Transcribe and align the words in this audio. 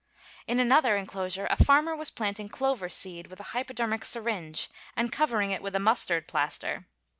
In 0.47 0.59
another 0.59 0.97
enclosure 0.97 1.45
a 1.51 1.63
farmer 1.63 1.95
was 1.95 2.09
planting 2.09 2.49
clover 2.49 2.89
seed 2.89 3.27
with 3.27 3.39
a 3.39 3.43
hypodermic 3.53 4.03
syringe, 4.03 4.67
and 4.97 5.11
covering 5.11 5.51
it 5.51 5.61
with 5.61 5.75
a 5.75 5.79
mustard 5.79 6.27
plaster. 6.27 6.87